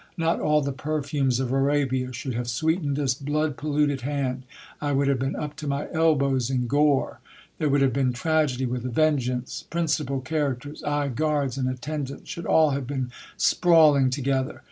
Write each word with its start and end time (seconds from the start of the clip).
Not 0.17 0.39
all 0.39 0.61
the 0.63 0.71
perfumes 0.71 1.39
of 1.39 1.51
Arabia 1.51 2.11
should 2.11 2.33
have 2.33 2.47
sweetened 2.49 2.95
this 2.95 3.13
blood 3.13 3.55
polluted 3.55 4.01
hand, 4.01 4.47
I 4.81 4.93
would 4.93 5.07
have 5.07 5.19
been 5.19 5.35
up 5.35 5.55
to 5.57 5.67
my 5.67 5.89
elbows 5.91 6.49
in 6.49 6.65
gore. 6.65 7.19
There 7.59 7.69
would 7.69 7.81
have 7.81 7.93
been 7.93 8.11
tragedy 8.11 8.65
with 8.65 8.83
a 8.83 8.89
vengeance; 8.89 9.63
principal 9.69 10.19
characters! 10.19 10.83
ay, 10.83 11.09
guards 11.09 11.55
and 11.55 11.69
attendants, 11.69 12.27
should 12.31 12.47
all 12.47 12.71
have 12.71 12.87
been 12.87 13.11
sprawling 13.37 14.09
together. 14.09 14.59